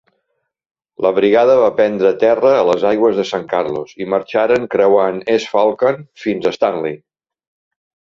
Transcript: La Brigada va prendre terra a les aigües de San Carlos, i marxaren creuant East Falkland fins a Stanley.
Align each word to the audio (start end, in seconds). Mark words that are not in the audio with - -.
La 1.05 1.09
Brigada 1.17 1.57
va 1.63 1.67
prendre 1.79 2.13
terra 2.23 2.53
a 2.59 2.63
les 2.69 2.85
aigües 2.91 3.19
de 3.19 3.25
San 3.31 3.45
Carlos, 3.51 3.91
i 4.05 4.07
marxaren 4.13 4.65
creuant 4.77 5.21
East 5.35 5.51
Falkland 5.53 6.09
fins 6.23 6.49
a 6.49 6.55
Stanley. 6.57 6.97